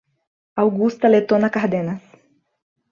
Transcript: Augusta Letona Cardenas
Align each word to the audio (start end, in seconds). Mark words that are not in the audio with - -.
Augusta 0.63 1.07
Letona 1.07 1.51
Cardenas 1.51 2.01